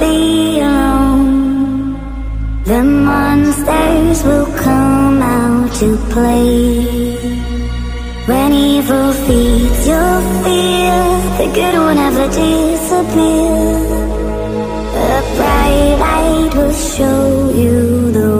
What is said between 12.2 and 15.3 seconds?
disappear. A